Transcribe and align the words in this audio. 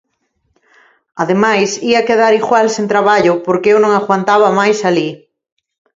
Ademais, 1.23 1.69
ía 1.91 2.05
quedar 2.09 2.33
igual 2.41 2.65
sen 2.75 2.85
traballo 2.93 3.33
porque 3.45 3.71
eu 3.73 3.77
non 3.81 3.93
aguantaba 3.95 4.55
máis 4.59 4.77
alí. 4.89 5.09